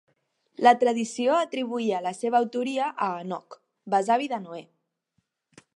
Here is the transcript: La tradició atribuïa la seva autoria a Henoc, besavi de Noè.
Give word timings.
La 0.67 0.71
tradició 0.83 1.35
atribuïa 1.41 2.01
la 2.07 2.15
seva 2.21 2.41
autoria 2.45 2.87
a 3.09 3.13
Henoc, 3.21 3.61
besavi 3.97 4.31
de 4.35 4.43
Noè. 4.49 4.63